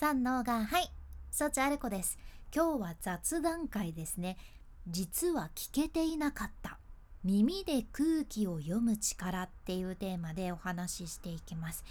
[0.00, 0.90] 三のがはい
[1.30, 2.18] 幸あれ子です。
[2.56, 4.38] 今日は雑談会ですね。
[4.88, 6.78] 実は聞けていなかった。
[7.22, 11.84] 耳で空気を読む力っていうテーマでお話ししていきます。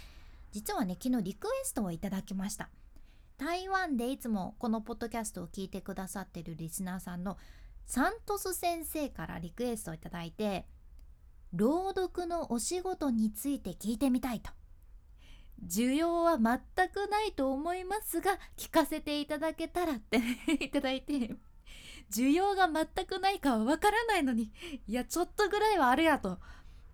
[0.50, 2.68] 実はね昨日リクエストをいただきました。
[3.38, 7.38] 台湾でいつもこのポッドキャストを聞いてくださってるリスナーさんの
[7.86, 10.66] サントス先生からリクエストをいただいて
[11.52, 14.50] 朗読のお仕事について聞いてみたいと。
[15.66, 20.20] 需要は全くないと思いますが聞かせていただけたらって
[20.64, 21.36] いただいて。
[22.10, 24.50] 需要が全くないかはわからないのに
[24.88, 26.38] いやちょっとぐらいはあるやと。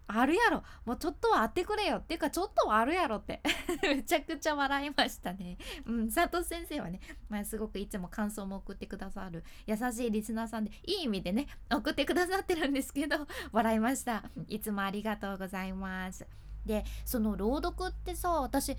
[0.08, 0.62] あるやろ。
[0.84, 3.42] もうちょっとはあってくれよっていうかちょっとはあるやろって。
[3.82, 5.58] めちゃくちゃ笑いましたね。
[5.84, 14.22] うん佐藤先生はね、まあ、すごくいつも感想も送ってくださる優しいリスナーさんでいい意味でね送ってくださってるんですけど笑いました。
[14.48, 16.45] いつもありがとうございます。
[16.66, 18.76] でその朗読ってさ私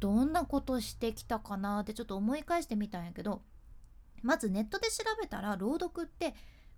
[0.00, 3.42] どんなことしてきたかなってちょっと思い返してみたんやけど
[4.22, 6.34] まずネットで調べたら朗読って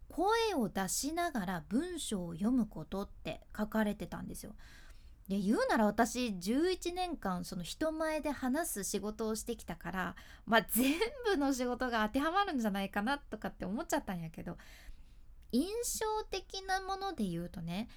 [0.08, 4.55] 声を出しながら文章を読むことって書かれてたんですよ。
[5.28, 10.94] で言うなら私11年間その人前で話す仕事をしてきたからまあ全
[11.27, 14.56] 部の仕事が当てはまるんじゃないかなとかって思っちゃったんやけど
[15.52, 15.66] 印
[15.98, 17.88] 象的なもので言うとね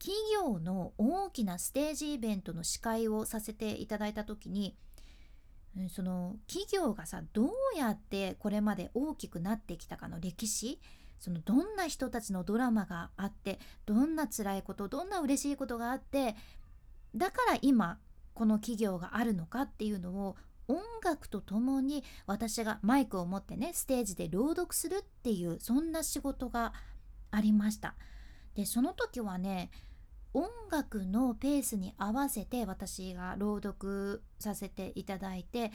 [0.00, 4.74] 企業の大きなステージイベントの司会をさせていただいた時に
[5.88, 10.80] その企業がさどうやってこれまで大きくなってきたかの歴史
[11.20, 16.34] そのどんな人たちのドラマがあってどんな辛いことどんな嬉しいことがあって
[17.14, 17.98] だから今
[18.32, 26.72] この企業があるのかっていうのを音楽とともに私がマイクを持ってねステージで朗読するっていうそんな仕事が
[27.30, 27.94] ありました。
[28.54, 29.70] でその時はね
[30.32, 35.72] 音楽のペースに合わせて私が朗読させていただいて、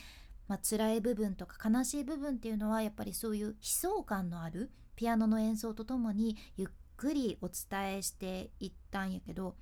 [0.48, 9.56] まあ辛い部分とか悲しい部分っていうのはやっぱりそういう悲壮感のあるピアノの演奏とともにゆっくりお伝えしていったんやけど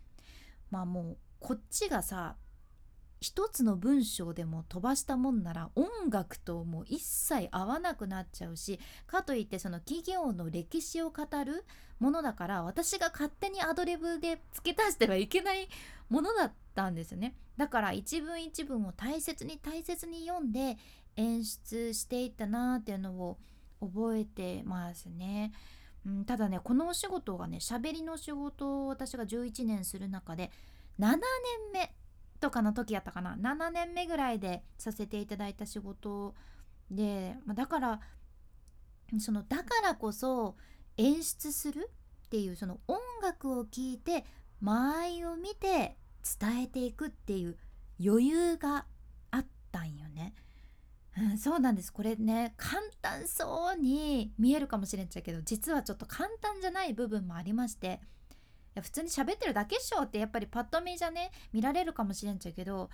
[0.70, 2.36] まあもうこっちがさ
[3.24, 11.64] 一つの文章でも飛ばしたもんなら音楽ともう一切合わなくなっちゃうしかといってその企業の歴史を語る
[12.00, 15.70] ものだから私が勝手にアドリブで付け足してはいけない
[16.10, 20.78] ものだったんですよねだから一文一文を大切に大切に読んで
[21.16, 23.38] 演出していったなっていうのを
[23.80, 25.54] 覚えてますね。
[26.06, 30.52] うん、ただねこのお仕事がね喋りの仕事を私が11年する中で
[31.00, 31.20] 7年
[31.74, 31.96] 目
[32.44, 36.36] とかの時やったかな7年目ぐらいでさせていただいた仕事
[36.92, 38.02] で、ま、だから
[39.18, 40.58] そのだからこそ
[40.98, 41.90] 演出する
[42.26, 44.26] っていうその音楽を聴いて
[44.60, 45.96] 間合いを見て
[46.42, 47.58] 伝えていくっていう
[48.04, 48.88] 余裕が
[49.32, 50.34] あったんよね。
[51.18, 58.02] うん、そうなんですこれね簡単そうに見えるかもしれんちゃうけど実はちょっと簡単じゃない部分もありまして
[58.76, 62.90] や普通に喋ってるだけっしょってやっぱりパッと見じゃね見られるかもしれんちゃうけど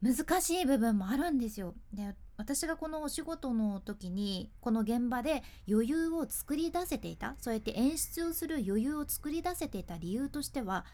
[0.00, 1.74] 難しい部分もあるんですよ。
[1.92, 10.84] で私がこのお仕事の時にこの現場で余裕を作り出せていたそうやって演出をする余裕を作り出せていた理由としては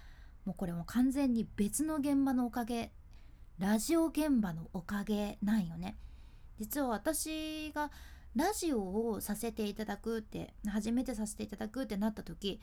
[0.46, 2.92] もうこれも完全に別の現場のおかげ
[3.58, 5.96] ラジオ現場のおかげなんよね。
[6.58, 7.90] 実は私が
[8.34, 12.60] ラジオをさせていただくって初めてさせていただくってなった時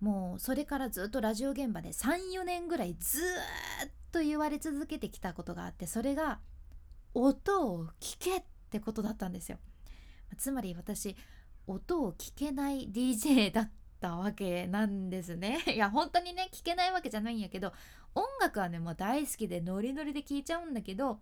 [0.00, 6.40] もうそれからずっとラジオ現場で34年ぐらいずっと言われ続けてきたことがあってそれが
[7.14, 9.58] 音を聞けってことだったんですよ。
[10.36, 11.16] つまり私
[11.66, 15.62] 音を聞けない DJ だったわけなんですね。
[15.74, 17.72] いや本当にね聞けないわけじゃないんやけど
[18.14, 21.20] 音楽はねもう大好きでノリノリで聴いちゃうんだけど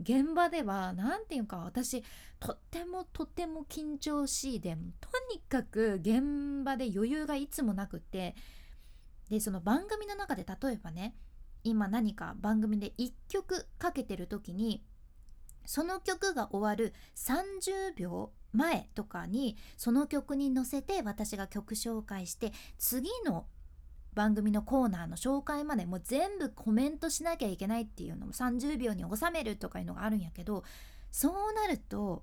[0.00, 2.02] 現場では何て言うか私
[2.38, 8.34] とってもとっても緊張しいでとにかく現場で余裕がいつもなくって
[9.28, 11.14] でその番組の中で例えばね
[11.62, 14.82] 今何か番組で1曲かけてる時に
[15.66, 23.46] その曲が終わる30秒前とかにその曲に乗せて私が曲紹介して次の
[24.14, 30.64] 番組のコーナーの紹介までもう全部コメントしなきゃいけないっていうのも30秒に収めるとかいうのがあるんやけど
[31.10, 32.22] そうなると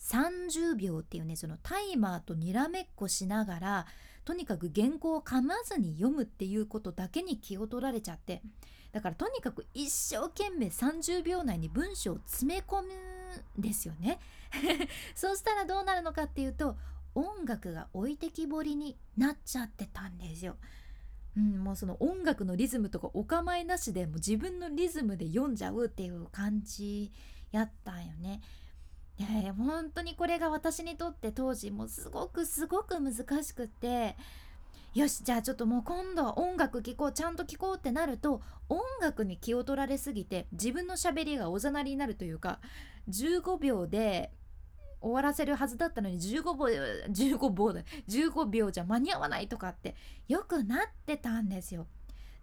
[0.00, 3.86] 30秒っていうねそのタイマーとにらめっこしながら
[4.24, 8.42] とにかく原稿を噛まずに読むっていうことだけに気を取られちゃって
[8.92, 12.88] だからとにかく一生懸命30秒内に文章を詰め込む
[13.58, 14.20] んですよね
[15.14, 16.76] そうしたらどうなるのかっていうと
[17.14, 20.56] 音楽が置いてきぼりになっちゃってたんですよ。
[21.36, 27.10] うん、もうその音楽のリズムとかお構いなしでもう自分のリズムで読んじゃうっていう感じ
[27.50, 28.40] やったんよね。
[29.18, 33.14] で本当にこれが私にとって当時もうすごくすごく難
[33.44, 34.16] しくって
[34.92, 42.58] よしじゃあちょっともう今度は音楽聴こうちゃんと聴こうってなると音楽に気を取られすぎて自分のしゃべりがおざなりになるというか
[43.08, 44.32] 15秒で
[45.04, 46.64] 終わらせるはずだったのに15秒
[47.12, 49.94] 15秒だ15秒じゃ間に合わないとかって
[50.28, 51.86] よくなってたんですよ。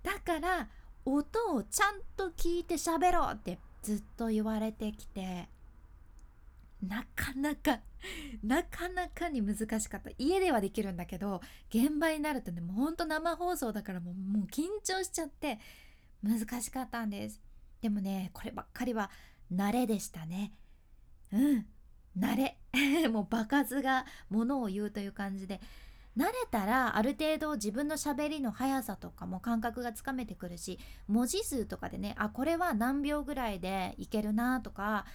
[0.04, 0.70] だから
[1.04, 5.50] 音をちゃんと聞いて喋ろうってずっと言われてきて
[6.88, 7.80] なかなか
[8.44, 10.12] なかなかに難しかった。
[10.20, 11.42] 家ではできるんだけど
[11.74, 15.60] 現場になるとねもうほんと生放送だからもうもう緊張しちゃって
[16.22, 17.42] 難しかったんです。
[17.82, 19.10] でもねこればっかりは
[19.52, 20.54] 慣れでしたね。
[21.34, 21.66] うん。
[22.18, 22.58] 慣れ。
[23.10, 25.62] もう場数がものを言うという感じで。
[26.18, 30.78] 慣れたらある程度自分のしゃべりの速さとかも感覚がつかめてくるし
[31.08, 35.06] 文字数とかでねあこれは何秒ぐらいでいけるなとか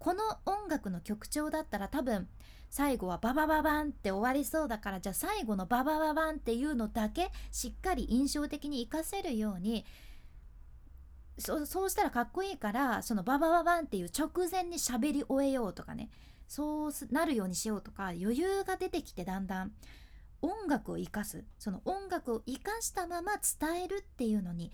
[0.00, 2.26] この音楽の曲調だったら多分
[2.68, 9.84] 最後はババババンって終わりそうだからじゃあ最後のババババンっていうのだけしっかり印象的に活かせるように
[11.38, 16.10] そうしたらかっこいいからそのババババンっていう直前に喋り終えようとかね。
[16.50, 19.72] そうなるようにしようとか余裕が出てきてだんだん
[20.42, 24.72] 音楽を生かすその音楽を生かしたまま伝えるっていうのに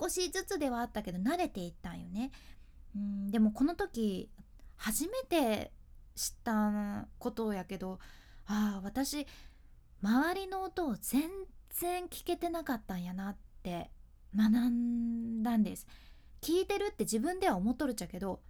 [0.00, 2.32] 少しずつではあったけど慣れていったんよね。
[2.96, 4.28] うんでもこの時
[4.76, 5.70] 初めて
[6.16, 8.00] 知ったことやけど
[8.46, 9.24] ああ私
[10.02, 11.30] 周りの音を全
[11.70, 13.92] 然聞けてなかったんやなって
[14.34, 15.86] 学んだんです。
[16.40, 18.40] 聞いてるって自分では思っとるっちゃけど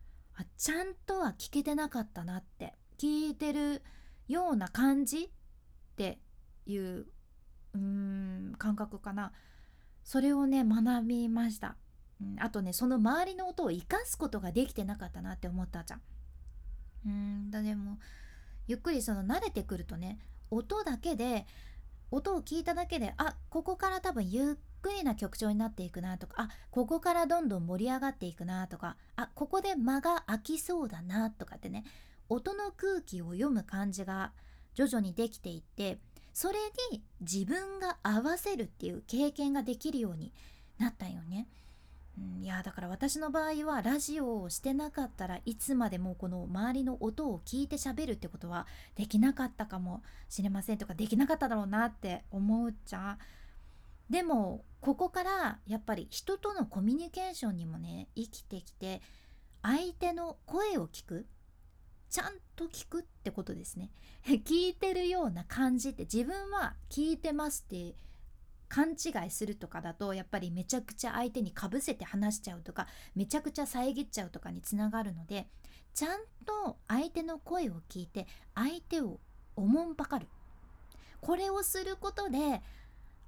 [0.56, 3.83] ちゃんとは聞けてなかったなって聞いてる
[4.29, 5.29] ような感じっ
[5.97, 6.19] て
[6.67, 7.06] いう
[7.75, 9.33] うん感覚かな。
[10.03, 11.77] それをね学びました、
[12.21, 16.00] うん、あとねその周りの音を生かすことができてなかったなって思ったじゃん。
[17.06, 17.99] うんだでも
[18.67, 20.19] ゆっくりその慣れてくるとね
[20.50, 21.47] 音だけで
[22.11, 31.85] 音を聞いただけであここから多分ゆっくりな曲調になっていくなとかあここからどんどん盛り上がっていくなとかあここで間が空きそうだなとかってね
[32.29, 34.32] 音の空気を読む感じが
[34.75, 35.99] 徐々にできていって
[36.32, 36.58] それ
[36.93, 40.32] に自分が合わせるっていう経験ができるように
[40.79, 41.49] なったよね。
[42.18, 53.18] うん、いやだから私の場合はラジオをしてなかったらいつまでもこの周りの音を聞いて喋るってことはできなかったかもしれませんとかできなかっただろうなって思うじゃん。
[54.08, 59.02] でもここからやっぱり人とのコミュニケーションにもね生きてきて
[59.62, 61.26] 相手の声を聞く
[62.08, 63.90] ちゃんと聞くってことですね
[64.24, 67.94] 聞いてるような感じって自分は聞いてますって
[68.68, 75.46] 勘違いするとかだとやっぱりめちゃくちゃ相手にかぶせて話しちゃうとかめちゃくちゃ遮っちゃうとかにつながるので
[75.94, 79.20] ちゃんと相手の声を聞いて相手を
[79.56, 80.26] おもんぱかる
[81.20, 82.60] これをすることで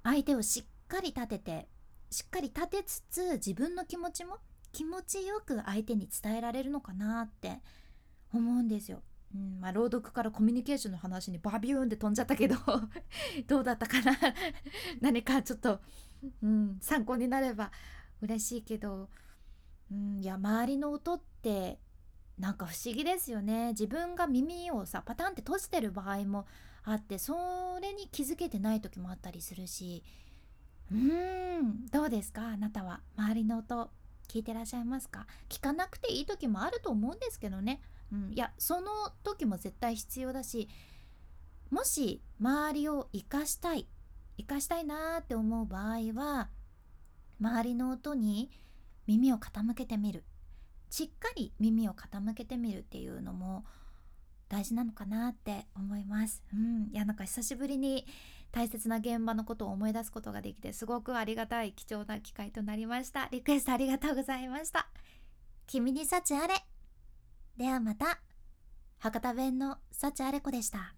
[0.03, 1.67] 相手をしっかり立てて
[2.11, 4.37] しっかり立てつつ自分の気持ちも
[4.71, 7.59] 気持ちよく相手に伝えられるのかなって
[8.33, 9.01] 思うんですよ。
[9.33, 12.55] うんまあ、朗読からコミュニケーションの話にバビューンって飛んじゃったけど
[13.47, 14.17] どうだったかな？
[15.01, 15.79] 何かちょっと、
[16.41, 17.71] うん、参考になれば
[18.21, 19.07] 嬉しいけど、
[19.91, 21.79] うん、いや周りの音って
[22.39, 23.69] なんか不思議ですよね。
[23.69, 26.47] 自分が耳をさパタンって閉じてる場合も
[26.83, 30.03] あってそれに気づけてない時もあったりするし
[30.91, 32.47] うーんどうですか？
[32.47, 33.01] あなたは。
[33.15, 33.91] 周りの音
[34.27, 35.27] 聞いてらっしゃいますか？
[35.49, 38.87] 聞かなくていい時もあると思うんですけどね、うん、いやその
[39.23, 40.67] 時も絶対必要だし
[41.69, 43.87] もし周りを生かしたい
[44.37, 46.49] 生かしたいなーって思う場合は
[47.39, 48.49] 周りの音に
[49.05, 50.23] 耳を傾けてみる
[50.89, 53.65] しっかり耳を傾けてみるっていうのも
[54.49, 56.41] 大事なのかなって思います。
[56.51, 58.07] うん、いやなんか久しぶりに
[58.51, 63.29] 大切な現場のことを思い出すことができてすごくありがたい貴重な機会となりました。
[63.31, 64.89] リクエストありがとうございました。
[65.67, 66.55] 君に幸あれ。
[67.59, 68.21] ではまた。
[68.99, 70.95] 博多弁の幸あれ子でした。